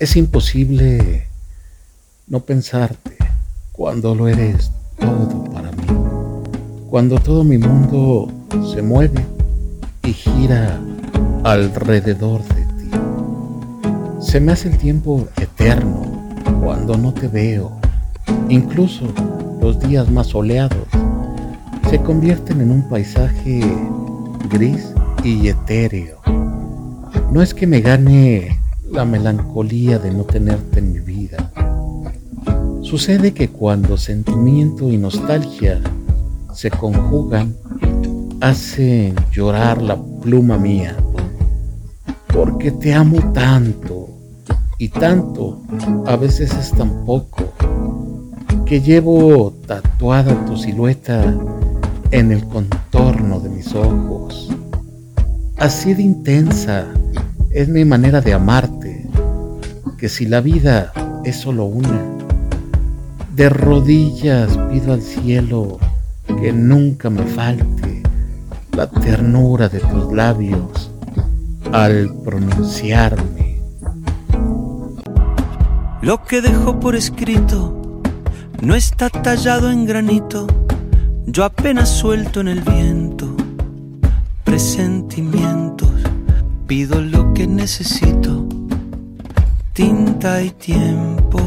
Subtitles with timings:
[0.00, 1.26] Es imposible
[2.28, 3.16] no pensarte
[3.72, 5.86] cuando lo eres todo para mí,
[6.88, 8.28] cuando todo mi mundo
[8.72, 9.26] se mueve
[10.04, 10.78] y gira
[11.42, 12.90] alrededor de ti.
[14.20, 16.28] Se me hace el tiempo eterno
[16.62, 17.72] cuando no te veo,
[18.48, 19.12] incluso
[19.60, 20.86] los días más soleados
[21.90, 23.62] se convierten en un paisaje
[24.48, 24.92] gris
[25.24, 26.20] y etéreo.
[27.32, 28.57] No es que me gane
[28.90, 31.52] la melancolía de no tenerte en mi vida.
[32.82, 35.80] Sucede que cuando sentimiento y nostalgia
[36.54, 37.54] se conjugan,
[38.40, 40.96] hacen llorar la pluma mía,
[42.32, 44.08] porque te amo tanto
[44.78, 45.62] y tanto
[46.06, 47.52] a veces es tan poco
[48.64, 51.36] que llevo tatuada tu silueta
[52.10, 54.50] en el contorno de mis ojos.
[55.56, 56.86] Así de intensa
[57.50, 58.77] es mi manera de amarte,
[59.98, 60.92] que si la vida
[61.24, 62.00] es solo una,
[63.34, 65.78] de rodillas pido al cielo
[66.40, 68.02] que nunca me falte
[68.72, 70.90] la ternura de tus labios
[71.72, 73.60] al pronunciarme.
[76.00, 78.00] Lo que dejo por escrito
[78.62, 80.46] no está tallado en granito,
[81.26, 83.36] yo apenas suelto en el viento
[84.44, 85.90] presentimientos,
[86.66, 88.48] pido lo que necesito,
[89.78, 91.38] tinta y tiempo,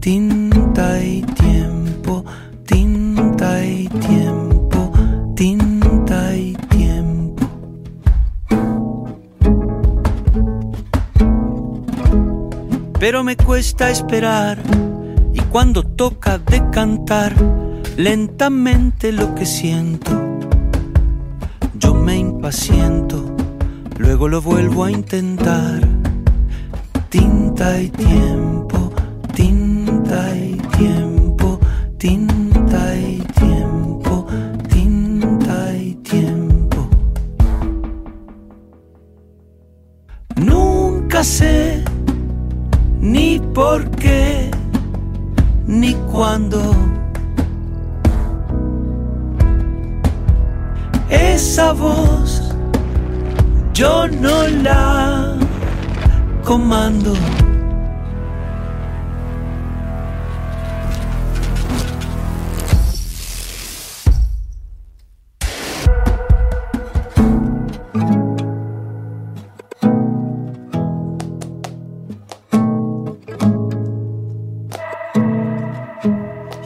[0.00, 2.22] tinta y tiempo,
[2.66, 4.92] tinta y tiempo,
[5.34, 7.46] tinta y tiempo.
[12.98, 14.58] Pero me cuesta esperar
[15.32, 17.32] y cuando toca decantar
[17.96, 20.10] lentamente lo que siento,
[21.78, 23.34] yo me impaciento,
[23.96, 25.89] luego lo vuelvo a intentar.
[27.78, 28.90] Y tiempo,
[29.32, 31.58] tinta y tiempo,
[31.98, 34.26] tinta y tiempo,
[34.68, 36.88] tinta y tiempo.
[40.34, 41.82] Nunca sé
[43.00, 44.50] ni por qué,
[45.66, 46.74] ni cuándo.
[51.08, 52.52] Esa voz
[53.72, 55.36] yo no la
[56.44, 57.14] comando.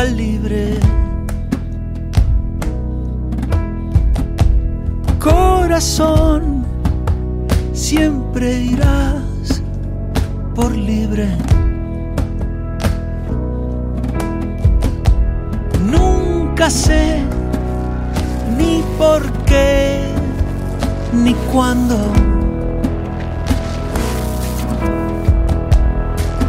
[0.00, 0.78] calibre.
[5.18, 6.64] Corazón,
[7.74, 9.62] siempre irás
[10.54, 11.28] por libre.
[15.84, 17.22] Nunca sé
[18.56, 20.00] ni por qué
[21.12, 21.98] ni cuándo.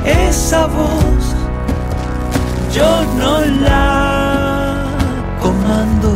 [0.05, 1.30] Esa voz
[2.73, 4.85] yo no la
[5.41, 6.13] comando.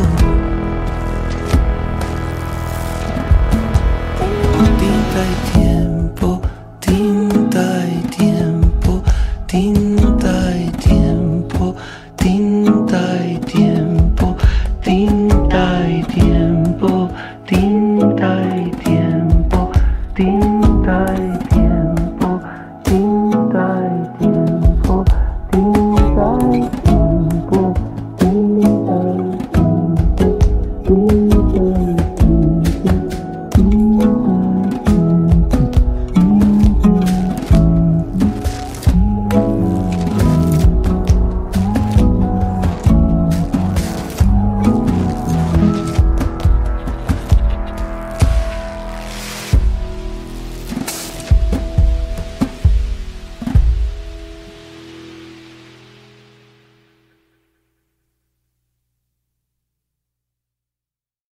[4.78, 5.55] Tinta y tiempo.